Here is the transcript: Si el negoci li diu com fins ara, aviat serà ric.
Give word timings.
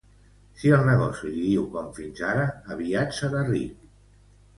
Si 0.59 0.69
el 0.77 0.85
negoci 0.85 1.29
li 1.33 1.43
diu 1.49 1.65
com 1.75 1.91
fins 1.97 2.21
ara, 2.29 2.47
aviat 2.77 3.13
serà 3.19 3.45
ric. 3.51 3.85